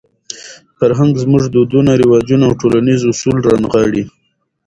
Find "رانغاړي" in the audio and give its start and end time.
3.47-4.03